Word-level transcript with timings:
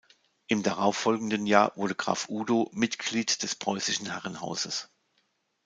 Im 0.47 0.63
darauffolgenden 0.63 1.45
Jahr 1.45 1.73
wurde 1.75 1.93
Graf 1.93 2.27
Udo 2.27 2.71
Mitglied 2.73 3.43
des 3.43 3.53
Preußischen 3.53 4.09
Herrenhauses. 4.09 4.89